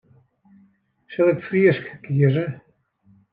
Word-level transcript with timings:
Sil 1.11 1.29
ik 1.33 1.39
Frysk 1.47 1.85
kieze? 2.03 2.45